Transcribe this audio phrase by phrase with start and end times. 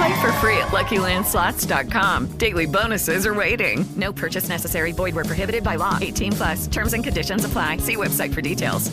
[0.00, 2.38] Play for free at LuckyLandSlots.com.
[2.38, 3.84] Daily bonuses are waiting.
[3.96, 4.92] No purchase necessary.
[4.92, 5.98] Void were prohibited by law.
[6.00, 6.66] 18 plus.
[6.68, 7.76] Terms and conditions apply.
[7.78, 8.90] See website for details.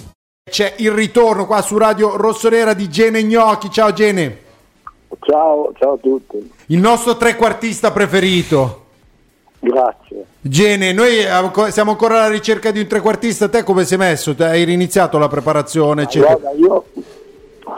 [0.49, 3.70] C'è il ritorno qua su Radio Rossonera di Gene Gnocchi.
[3.70, 4.38] Ciao Gene.
[5.22, 6.52] Ciao, ciao a tutti.
[6.67, 8.83] Il nostro trequartista preferito.
[9.59, 10.25] Grazie.
[10.42, 11.23] Gene, noi
[11.71, 13.47] siamo ancora alla ricerca di un trequartista.
[13.47, 14.36] Te come sei messo?
[14.38, 16.05] Hai iniziato la preparazione?
[16.14, 16.83] Guarda, io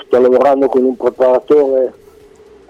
[0.08, 1.94] sto lavorando con un preparatore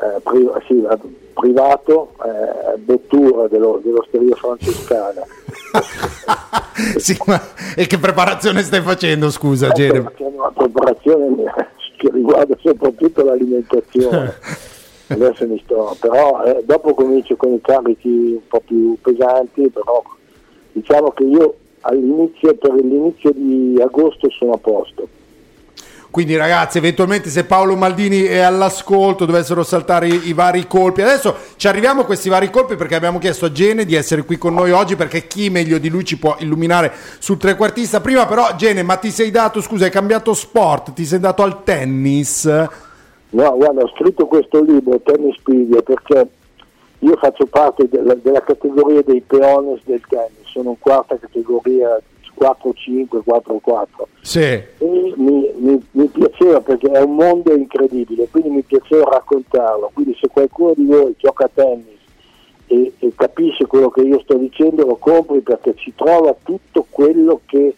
[0.02, 0.98] eh, pri- sì, eh,
[1.34, 5.22] privato, eh, Bettura dello, dell'Osteria Francescana.
[6.98, 7.42] sì, ma
[7.76, 10.12] e che preparazione stai facendo, scusa Eh, Gene?
[10.18, 11.44] una preparazione
[11.98, 14.36] che riguarda soprattutto l'alimentazione.
[15.12, 20.04] Adesso mi sto, però eh, dopo comincio con i carichi un po' più pesanti, però
[20.72, 25.08] diciamo che io all'inizio, per l'inizio di agosto sono a posto.
[26.12, 31.04] Quindi ragazzi, eventualmente se Paolo Maldini è all'ascolto dovessero saltare i, i vari colpi.
[31.04, 34.38] Adesso ci arriviamo a questi vari colpi perché abbiamo chiesto a Gene di essere qui
[34.38, 38.02] con noi oggi perché chi meglio di lui ci può illuminare sul trequartista.
[38.02, 41.64] Prima però Gene, ma ti sei dato, scusa, hai cambiato sport, ti sei dato al
[41.64, 42.46] tennis?
[42.46, 46.28] No, guarda, ho scritto questo libro, Tennis Preview, perché
[47.00, 52.00] io faccio parte della, della categoria dei peones del tennis, sono in quarta categoria
[52.40, 53.86] 4-5, 4-4.
[54.22, 54.40] Sì.
[54.40, 54.66] E
[55.16, 59.92] mi, mi- mi piaceva perché è un mondo incredibile, quindi mi piaceva raccontarlo.
[59.94, 61.98] Quindi se qualcuno di voi gioca a tennis
[62.68, 67.42] e, e capisce quello che io sto dicendo, lo compri perché ci trova tutto quello
[67.46, 67.76] che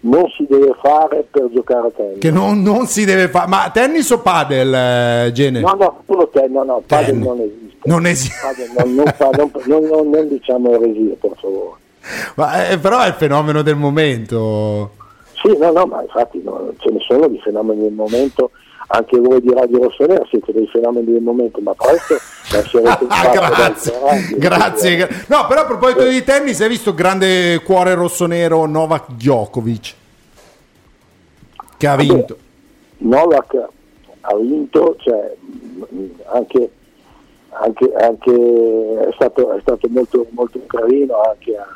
[0.00, 2.18] non si deve fare per giocare a tennis.
[2.18, 3.48] Che non, non si deve fare.
[3.48, 5.60] Ma tennis o padel, eh, Gene?
[5.60, 7.24] No, no, solo te, no, no, padel Tennis.
[7.26, 7.62] non esiste.
[7.84, 8.46] Non esiste.
[8.46, 11.80] Padel non, non non- non- non- non diciamo eresie, per favore.
[12.36, 14.94] Ma, eh, però è il fenomeno del momento.
[15.42, 18.50] Sì, no, no, ma infatti no, ce ne sono di fenomeni del momento,
[18.88, 22.16] anche voi di Radio Rossonera siete dei fenomeni del momento, ma presto
[22.52, 24.36] lascerete Ah, dal grazie, radio.
[24.38, 24.96] grazie.
[24.96, 29.94] gra- No, però a proposito di tennis, hai visto grande cuore rossonero Novak Djokovic
[31.76, 32.36] che ha vinto.
[32.98, 33.54] Novak
[34.20, 35.34] ha vinto, cioè,
[36.32, 36.70] anche,
[37.50, 38.32] anche- anche
[39.08, 41.66] è, stato, è stato molto, molto carino anche a-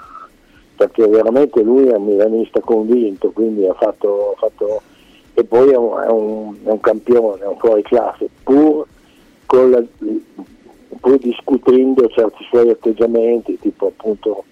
[0.79, 4.81] perché veramente lui è un milanista convinto, quindi ha fatto, ha fatto-
[5.35, 8.87] e poi è un, è un- è un campione, è un fuori classe, pur,
[9.51, 9.83] la-
[11.01, 14.45] pur discutendo certi suoi atteggiamenti, tipo appunto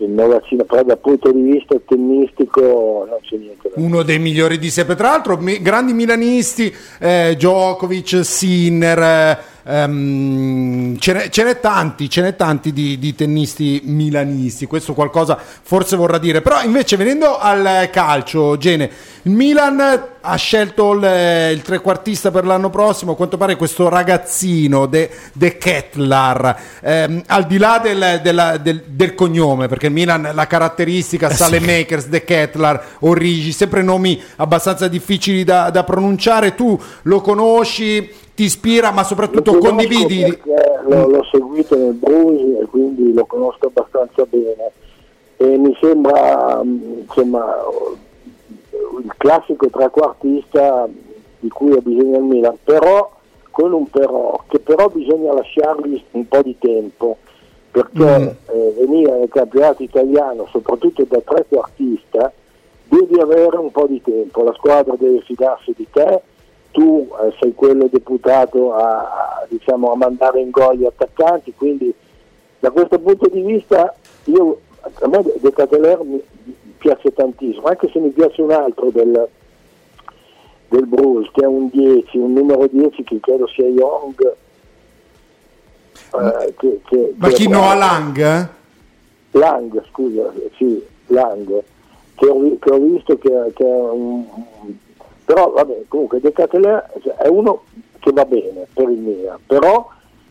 [0.00, 4.58] il Novacino, però dal punto di vista tennistico non c'è niente da Uno dei migliori
[4.58, 4.94] di sempre.
[4.94, 12.08] Tra l'altro, mi- grandi milanisti, eh, Djokovic, Sinner, eh, ehm, ce, n'è, ce n'è tanti,
[12.08, 14.66] ce n'è tanti di, di tennisti milanisti.
[14.66, 16.40] Questo qualcosa forse vorrà dire.
[16.40, 18.90] Però invece venendo al calcio, Gene,
[19.22, 19.80] il Milan
[20.20, 25.56] ha scelto il, il trequartista per l'anno prossimo, a quanto pare questo ragazzino De, De
[25.58, 31.30] Ketlar, Ehm, al di là del, della- del- del cognome, perché il Milan la caratteristica
[31.30, 38.44] Salemakers, De Ketlar, Origi, sempre nomi abbastanza difficili da, da pronunciare, tu lo conosci, ti
[38.44, 40.24] ispira, ma soprattutto Lo condividi...
[40.86, 44.70] L'ho, l'ho seguito nel Brusi e quindi lo conosco abbastanza bene.
[45.38, 47.56] E mi sembra mh, insomma
[49.02, 50.88] il classico trequartista
[51.40, 53.10] di cui ha bisogno il Milan, però
[53.50, 57.16] con un però, che però bisogna lasciargli un po' di tempo
[57.72, 62.32] perché eh, venire nel campionato italiano, soprattutto da trequartista,
[62.84, 66.22] devi avere un po' di tempo, la squadra deve fidarsi di te,
[66.70, 71.92] tu eh, sei quello deputato a, a, diciamo, a mandare in gol gli attaccanti, quindi
[72.60, 73.94] da questo punto di vista
[74.24, 76.22] io, a me De Cateler mi
[76.78, 79.28] piace tantissimo, anche se mi piace un altro del,
[80.68, 84.34] del Bruce, che è un 10, un numero 10 che credo sia Young.
[86.14, 87.74] eh, che- che- Ma chi no a.
[87.74, 88.48] Lang?
[89.32, 91.62] Lang, scusa, sì, Lang.
[92.14, 94.24] che ho, che ho visto che, che è un,
[95.28, 97.64] però vabbè comunque De Cateler è uno
[97.98, 99.86] che va bene per il Milan però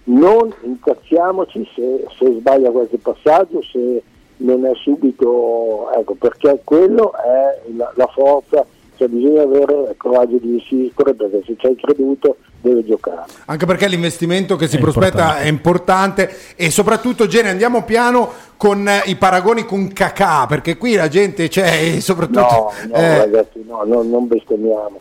[0.05, 4.01] non incazziamoci se, se sbaglia qualche passaggio se
[4.37, 8.65] non è subito ecco perché quello è la, la forza
[8.95, 13.65] cioè bisogna avere il coraggio di insistere perché se ci hai creduto deve giocare Anche
[13.65, 15.43] perché l'investimento che si È prospetta importante.
[15.43, 20.95] è importante e soprattutto, Gene, andiamo piano con eh, i paragoni con Kakà, perché qui
[20.95, 22.39] la gente c'è e soprattutto...
[22.39, 24.99] No, no eh, ragazzi, no, no, non bestemmiamo.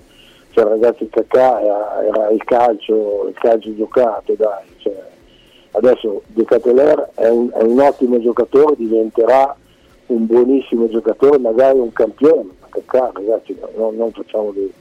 [0.50, 4.64] Cioè, ragazzi, Cacà era, era il calcio, il calcio giocato, dai.
[4.78, 4.94] Cioè,
[5.72, 9.54] adesso De Cateler è un, è un ottimo giocatore, diventerà
[10.06, 12.50] un buonissimo giocatore, magari un campione.
[12.60, 14.72] Ma Cacà, ragazzi, no, no, non facciamo dei,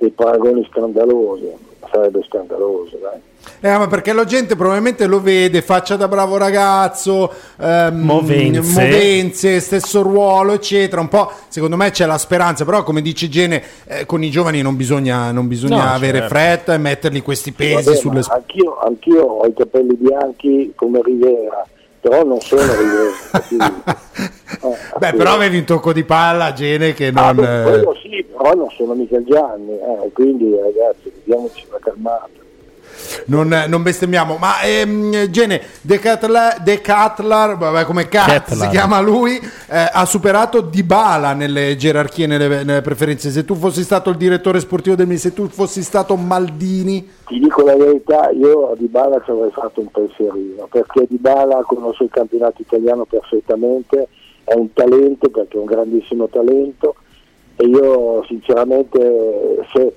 [0.00, 1.50] dei paragoni scandalosi,
[1.92, 3.20] sarebbe scandaloso, dai.
[3.60, 7.30] eh, ma perché la gente probabilmente lo vede, faccia da bravo ragazzo,
[7.60, 8.80] ehm, Movenze.
[8.80, 11.00] movenze, stesso ruolo, eccetera.
[11.02, 14.62] Un po', secondo me c'è la speranza, però come dice Gene, eh, con i giovani
[14.62, 16.34] non bisogna, non bisogna No, avere certo.
[16.34, 18.40] fretta e mettergli questi pesi Vabbè, sulle spalle.
[18.40, 21.66] anch'io, anch'io ho i capelli bianchi come Rivera,
[22.00, 23.10] però non sono Rivera.
[23.46, 23.82] quindi-
[24.62, 27.36] eh, Beh, però avevi un tocco di palla, Gene, che Ah, non...
[27.36, 32.28] beh, eh, quello sì, però non sono Michel Gianni, eh, quindi ragazzi, vediamoci una calmata.
[33.26, 34.36] Non, non bestemmiamo.
[34.36, 41.32] Ma ehm, Gene, De Cutler, vabbè, come cazzo si chiama lui, eh, ha superato Dybala
[41.32, 43.30] nelle gerarchie, nelle, nelle preferenze.
[43.30, 47.38] Se tu fossi stato il direttore sportivo del Milan, se tu fossi stato Maldini, Ti
[47.38, 52.10] dico la verità, io a Dybala ci avrei fatto un pensierino, perché Dybala conosce il
[52.10, 54.08] campionato italiano perfettamente,
[54.44, 56.96] è un talento perché è un grandissimo talento
[57.56, 59.94] e io sinceramente se,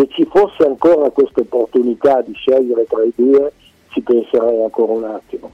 [0.00, 3.52] se ci fosse ancora questa opportunità di scegliere tra i due
[3.88, 5.52] ci penserei ancora un attimo.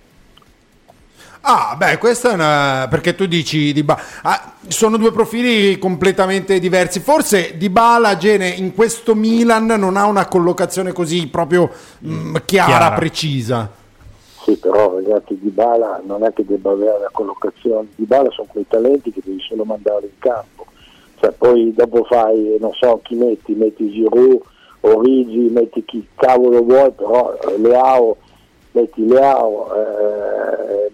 [1.49, 2.87] Ah, beh, questa è una.
[2.91, 4.01] Perché tu dici Dybala.
[4.23, 6.99] Ah, sono due profili completamente diversi.
[6.99, 11.71] Forse Dybala, Gene, in questo Milan non ha una collocazione così proprio
[12.05, 12.95] mm, chiara, Chiara.
[12.97, 13.71] precisa.
[14.43, 18.49] Sì, però ragazzi, Di Bala non è che debba avere la collocazione, Di Bala sono
[18.51, 20.67] quei talenti che devi solo mandare in campo.
[21.27, 24.41] Cioè, poi dopo fai, non so, chi metti, metti Giroud,
[24.83, 28.17] Origi, metti chi cavolo vuoi, però eh, Leao,
[28.73, 30.91] metti Leao, eh,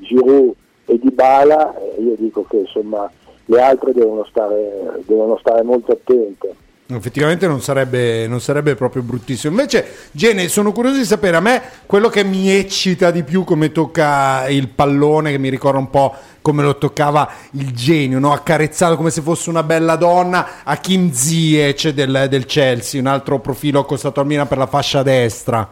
[0.00, 0.54] Giroud
[0.86, 3.10] e Di Bala, eh, io dico che insomma
[3.46, 6.54] le altre devono stare, devono stare molto attente.
[6.86, 9.54] Effettivamente non sarebbe, non sarebbe proprio bruttissimo.
[9.54, 13.72] Invece, Gene, sono curioso di sapere a me quello che mi eccita di più come
[13.72, 18.34] tocca il pallone, che mi ricorda un po' come lo toccava il genio, no?
[18.34, 23.38] accarezzato come se fosse una bella donna, a Kim Ziyech del, del Chelsea, un altro
[23.38, 25.66] profilo accostato al Milan per la fascia destra.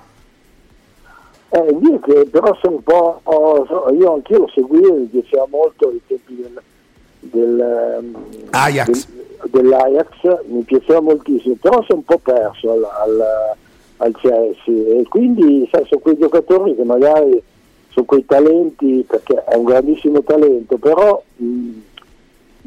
[1.50, 5.88] Eh, io che però sono un po', oh, io anch'io lo seguivo, mi piaceva molto
[5.88, 6.62] ai tempi del,
[7.20, 8.16] del, ehm,
[8.48, 9.06] Ajax.
[9.06, 9.20] del-
[9.50, 13.24] dell'Ajax, mi piaceva moltissimo, però sono un po' perso al, al,
[13.98, 14.98] al Chelsea.
[15.00, 17.42] E quindi sai, sono quei giocatori che magari
[17.90, 21.70] sono quei talenti, perché è un grandissimo talento, però mh,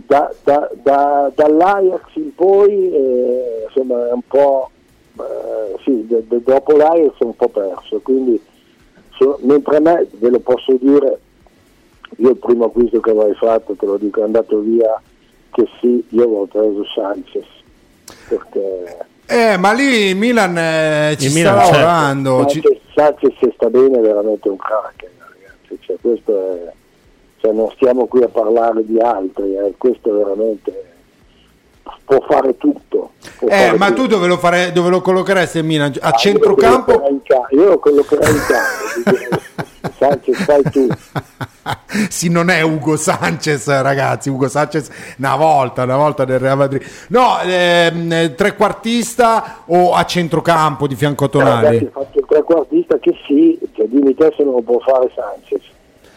[0.07, 4.69] da- da- da- dall'Ajax in poi eh, insomma è un po'
[5.17, 8.39] eh, sì, d- d- dopo l'Ajax è un po' perso, quindi
[9.17, 11.19] so- mentre a me ve lo posso dire,
[12.17, 15.01] io il primo acquisto che avrei fatto, te lo dico, è andato via
[15.55, 17.45] che sì, io avevo preso Sanchez,
[18.27, 21.71] perché Eh, ma lì il Milan eh, ci Il sta Milan, certo.
[21.79, 22.45] lavorando.
[22.47, 26.71] ci- Sanchez, Sanchez se sta bene è veramente un crack, ragazzi, cioè, questo è,
[27.41, 30.83] cioè, non stiamo qui a parlare di altri, eh, questo è veramente
[32.03, 33.11] può fare tutto.
[33.37, 34.01] può Eh, fare ma tutto.
[34.01, 35.91] tu dove lo, fare- dove lo collocheresti il Milan?
[36.01, 36.91] A Ah, centrocampo?
[37.51, 39.34] Io lo collocherei in campo,
[39.97, 40.87] Sanchez fai tu.
[42.09, 44.29] sì, non è Ugo Sanchez, ragazzi.
[44.29, 46.83] Ugo Sanchez una volta, una volta del Real Madrid.
[47.09, 51.89] No, ehm, eh, trequartista o a centrocampo di fianco a Tonali?
[51.91, 55.61] faccio il trequartista che sì, cioè, dimmi te se non lo può fare Sanchez.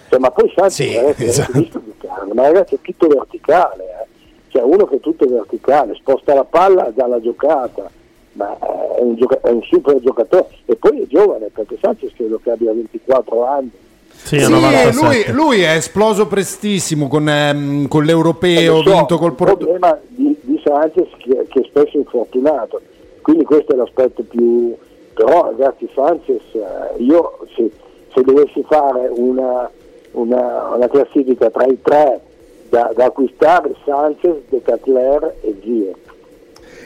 [0.09, 1.59] Cioè, ma poi Sanchez Sì, ragazzi, esatto.
[1.59, 2.33] visto giocare?
[2.35, 4.07] ma ragazzi è tutto verticale, eh.
[4.49, 7.91] cioè uno che è tutto verticale, sposta la palla dà la giocata,
[8.39, 8.57] ma
[8.97, 12.51] è un, gioca- è un super giocatore e poi è giovane perché Sanchez credo che
[12.53, 13.71] abbia 24 anni.
[14.11, 15.33] Sì, Sì, lui, 97.
[15.33, 19.57] lui è esploso prestissimo con, ehm, con l'europeo, Lo so, vinto col il Porto.
[19.57, 22.81] problema di, di Sanchez che, che è spesso infortunato,
[23.23, 24.75] quindi questo è l'aspetto più...
[25.15, 27.69] Però ragazzi Sanchez, eh, io se,
[28.15, 29.69] se dovessi fare una,
[30.13, 32.21] una, una classifica tra i tre
[32.69, 35.97] da, da acquistare, Sanchez, De Catler e Ziyech.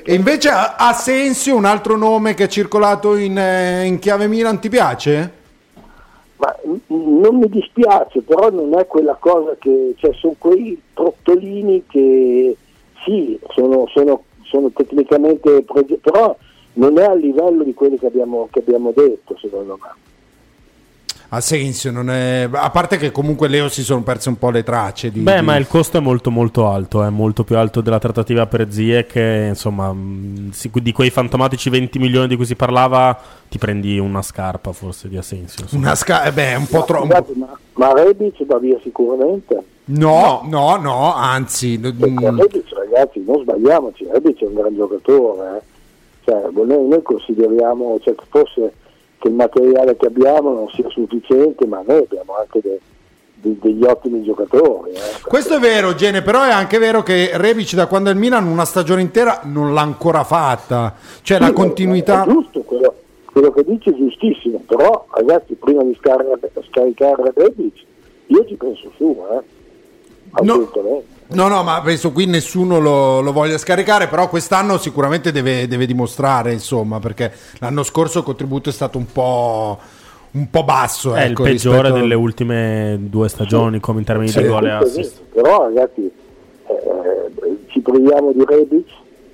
[0.04, 4.68] E invece Asensio, un altro nome che è circolato in, eh, in chiave Milan, ti
[4.68, 5.32] piace?
[6.36, 6.80] Ma n-
[7.20, 9.94] non mi dispiace, però non è quella cosa che...
[9.96, 12.56] Cioè, sono quei giocattolini che
[13.04, 15.64] sì, sono, sono, sono tecnicamente,
[16.00, 16.36] però
[16.74, 19.90] non è a livello di quelli che abbiamo, che abbiamo detto, secondo me.
[21.34, 22.46] Ha senso, non è...
[22.52, 25.10] a parte che comunque Leo si sono perse un po' le tracce.
[25.10, 27.98] Di, Beh, di- ma il costo è molto molto alto, è molto più alto della
[27.98, 29.96] trattativa per Zie che insomma
[30.50, 35.08] si- di quei fantomatici 20 milioni di cui si parlava ti prendi una scarpa forse
[35.08, 35.62] di Asensio.
[35.62, 35.86] insomma.
[35.86, 37.06] Una sca- eh beh, un po' troppo.
[37.06, 39.58] Ma, ma Rebic va via sicuramente.
[39.84, 45.56] No, no, no, anzi, mm, Rebic, ragazzi, non sbagliamoci, Rebic è un gran giocatore.
[45.56, 45.62] eh.
[46.24, 48.72] Cioè, noi, noi consideriamo cioè, che forse
[49.22, 52.80] che il materiale che abbiamo non sia sufficiente, ma noi abbiamo anche de-
[53.34, 54.90] de- degli ottimi giocatori.
[54.90, 55.00] eh.
[55.22, 58.46] questo è vero, Gene, però è anche vero che Rebic da quando è al Milan
[58.48, 60.94] una stagione intera non l'ha ancora fatta.
[61.22, 62.24] Cioè la Sì, continuità...
[62.24, 62.94] È giusto, quello,
[63.26, 66.24] quello che dici è giustissimo, però ragazzi, prima di scar-
[66.68, 67.84] scaricare Rebic,
[68.26, 69.40] io ci penso su, eh.
[70.42, 70.68] No.
[71.34, 75.86] No, no, ma penso qui nessuno lo, lo voglia scaricare, però quest'anno sicuramente deve, deve
[75.86, 79.78] dimostrare, insomma, perché l'anno scorso il contributo è stato un po',
[80.32, 81.14] un po' basso.
[81.14, 84.42] È il ecco, peggiore rispetto- delle ultime due stagioni come in termini Sì.
[84.42, 85.20] di gol e assist.
[85.32, 86.10] Però ragazzi,
[86.66, 88.86] eh, ci priviamo di Rebic?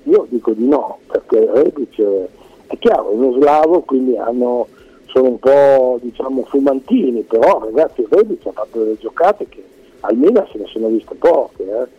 [0.03, 2.27] Io dico di no, perché Rebic è,
[2.67, 4.67] è chiaro, è uno slavo, quindi hanno,
[5.07, 9.63] sono un po' diciamo fumantini, però ragazzi Rebic ha fatto delle giocate che
[10.01, 11.63] almeno se ne sono viste poche.
[11.63, 11.97] Eh.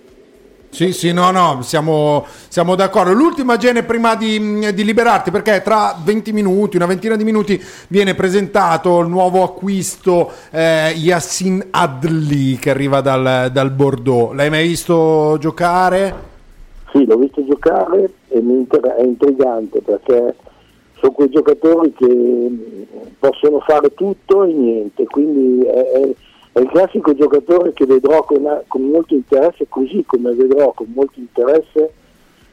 [0.71, 3.13] Sì, sì, no, no, siamo, siamo d'accordo.
[3.13, 8.15] L'ultima Gene prima di, di liberarti, perché tra 20 minuti, una ventina di minuti, viene
[8.15, 14.33] presentato il nuovo acquisto eh, Yassin Adli che arriva dal, dal Bordeaux.
[14.33, 16.15] L'hai mai visto giocare?
[16.93, 20.37] Sì, l'ho visto giocare e mi inter- è intrigante perché
[21.01, 22.87] sono quei giocatori che mh,
[23.19, 26.15] possono fare tutto e niente, quindi è, è-
[26.53, 31.19] è il classico giocatore che vedrò con, con molto interesse, così come vedrò con molto
[31.21, 31.93] interesse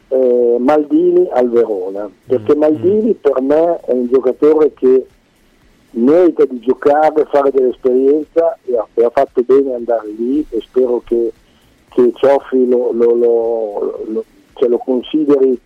[0.10, 5.06] eh, Maldini al Verona, perché Maldini per me è un giocatore che
[5.92, 11.02] merita di giocare, fare dell'esperienza e ha, e ha fatto bene andare lì e spero
[11.06, 11.32] che,
[11.90, 15.60] che Cioffi lo, lo- lo- lo- cioè lo consideri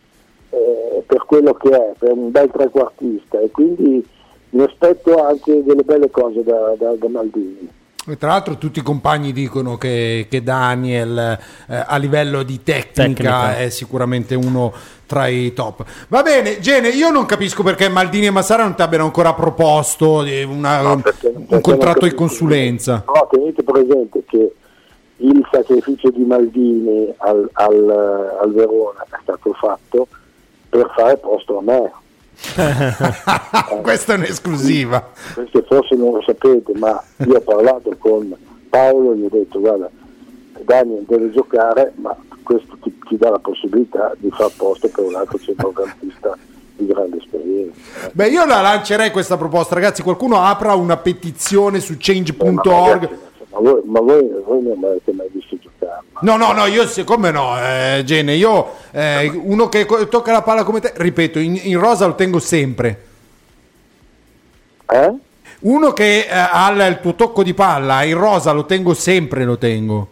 [0.51, 3.39] eh, per quello che è, per un bel trequartista.
[3.39, 4.05] E quindi
[4.51, 7.69] mi aspetto anche delle belle cose da, da- da Maldini.
[8.07, 12.93] E Tra l'altro tutti i compagni dicono che, che Daniel eh, a livello di tecnica,
[13.03, 13.57] Tecnica.
[13.59, 14.73] è sicuramente uno
[15.05, 15.83] tra i top.
[16.07, 20.23] Va bene, Gene, io non capisco perché Maldini e Massara non ti abbiano ancora proposto
[20.23, 23.03] eh, una- No, perché- un perché contratto di consulenza.
[23.05, 24.51] Però tenete presente che
[25.17, 30.07] il sacrificio di Maldini al, al- al Verona è stato fatto
[30.69, 31.91] per fare posto a me.
[33.81, 35.09] Questa è un'esclusiva.
[35.33, 38.35] Questo forse non lo sapete, ma io ho parlato con
[38.69, 39.89] Paolo e gli ho detto guarda,
[40.63, 45.15] Daniel deve giocare, ma questo ti, ti dà la possibilità di far posto per un
[45.15, 46.37] altro centrocampista
[46.75, 47.79] di grande esperienza.
[48.11, 50.01] Beh, io la lancerei questa proposta, ragazzi.
[50.01, 53.09] Qualcuno apra una petizione su Eh, ma, change.org.
[53.51, 55.57] ma voi, ma voi- voi non avete mai visto.
[56.21, 60.63] No, no, no, io siccome no, eh, Gene, io eh, uno che tocca la palla
[60.63, 63.05] come te, ripeto, in, in rosa lo tengo sempre.
[64.87, 65.13] Eh?
[65.61, 69.57] Uno che eh, ha il tuo tocco di palla, in rosa lo tengo sempre, lo
[69.57, 70.07] tengo.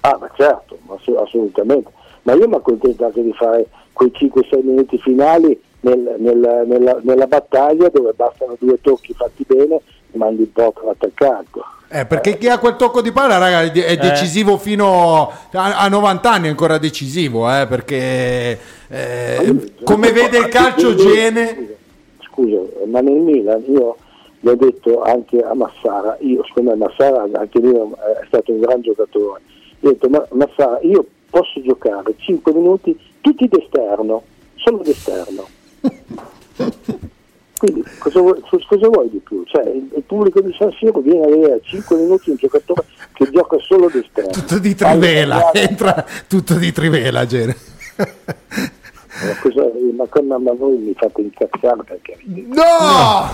[0.00, 0.78] Ah, ma certo,
[1.20, 1.90] assolutamente.
[2.22, 7.26] Ma io mi accontento anche di fare quei 5-6 minuti finali nel- nel- nella, nella
[7.26, 9.80] battaglia dove bastano due tocchi fatti bene
[10.12, 11.60] mandi porta l'attaccante.
[11.94, 15.88] Eh, perché chi ha quel tocco di palla, raga, è è decisivo fino a, a
[15.88, 21.76] 90 anni, è ancora decisivo, eh, perché eh, come vede il calcio Gene...
[22.20, 23.96] Scusa, ma nel Milan io
[24.40, 28.60] gli ho detto anche a Massara, io secondo me Massara anche lui è stato un
[28.60, 29.42] gran giocatore,
[29.78, 34.22] gli ho detto ma Massara io posso giocare 5 minuti tutti d'esterno,
[34.54, 35.46] solo d'esterno.
[37.62, 39.44] Quindi cosa vuoi, cosa vuoi di più?
[39.46, 43.30] Cioè, il, il pubblico di San Siro viene a vedere 5 minuti un giocatore che
[43.30, 44.30] gioca solo d'esterno.
[44.32, 47.54] Tutto di trivela, Allora, entra tutto di trivela, Gene.
[47.96, 53.28] Ma, cosa- ma come- ma voi mi fate incazzare perché No!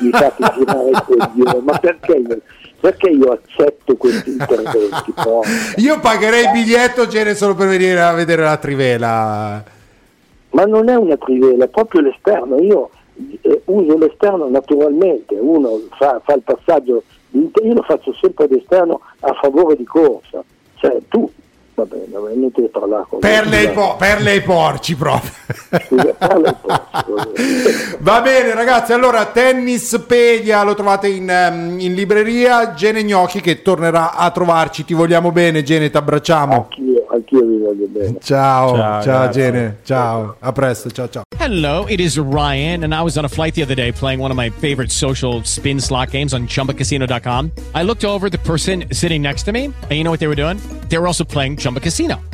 [0.00, 2.38] mi fate girare coglione, ma perché io,
[2.80, 5.14] perché io accetto questi interventi?
[5.76, 9.64] Io pagherei il biglietto, Gene, solo per venire a vedere la trivela.
[10.50, 12.58] Ma non è una trivela, è proprio l'esterno.
[12.60, 12.90] Io
[13.42, 19.00] eh, uso l'esterno naturalmente, uno fa, fa il passaggio, di io lo faccio sempre d'esterno
[19.20, 20.42] a favore di corsa.
[20.76, 21.30] Cioè tu,
[21.74, 25.30] va bene, non ti parlare con Perle ai, Scusa, po- perle ai porci proprio.
[25.86, 27.96] scusa, parla un po', scusa.
[28.00, 34.14] Va bene ragazzi, allora Tennispedia lo trovate in, ehm, in libreria, Gene Gnocchi che tornerà
[34.14, 36.54] a trovarci, ti vogliamo bene Gene, ti abbracciamo.
[36.54, 36.89] Anch'io,
[37.30, 38.18] anch'io vi voglio bene.
[38.20, 39.32] Ciao, Ciao, ciao.
[39.32, 41.22] Gene, ciao, a presto, ciao ciao.
[41.36, 44.30] Hello, it is Ryan, and I was on a flight the other day playing one
[44.30, 47.52] of my favorite social spin slot games on chumbacasino.com.
[47.74, 50.36] I looked over the person sitting next to me, and you know what they were
[50.36, 50.58] doing?
[50.88, 52.20] They were also playing Chumba Casino.